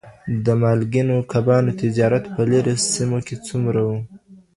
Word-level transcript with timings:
د 0.45 0.47
مالګینو 0.61 1.17
کبانو 1.31 1.71
تجارت 1.81 2.23
په 2.35 2.41
لرې 2.51 2.73
سیمو 2.91 3.19
کي 3.27 3.35
څومره 3.47 3.81
و؟ 3.87 3.89